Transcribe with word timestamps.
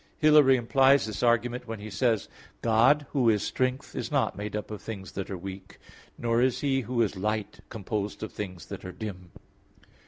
Hilary 0.17 0.55
implies 0.57 1.05
this 1.05 1.21
argument, 1.21 1.67
when 1.67 1.77
he 1.79 1.91
says 1.91 2.23
(De 2.23 2.27
Trin. 2.27 2.33
vii): 2.53 2.57
"God, 2.63 3.05
Who 3.11 3.29
is 3.29 3.43
strength, 3.43 3.95
is 3.95 4.11
not 4.11 4.35
made 4.35 4.55
up 4.55 4.71
of 4.71 4.81
things 4.81 5.11
that 5.11 5.29
are 5.29 5.37
weak; 5.37 5.77
nor 6.17 6.41
is 6.41 6.61
He 6.61 6.81
Who 6.81 7.03
is 7.03 7.15
light, 7.15 7.59
composed 7.69 8.23
of 8.23 8.31
things 8.33 8.65
that 8.65 8.83
are 8.83 8.91
dim." 8.93 9.29